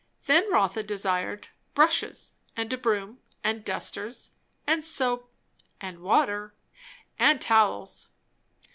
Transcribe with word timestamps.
Then 0.25 0.51
Rotha 0.51 0.81
desired 0.81 1.49
brushes 1.75 2.31
and 2.57 2.73
a 2.73 2.77
broom 2.79 3.19
and 3.43 3.63
dusters, 3.63 4.31
and 4.65 4.83
soap 4.83 5.31
and 5.79 5.99
water 6.01 6.55
and 7.19 7.39
towels. 7.39 8.07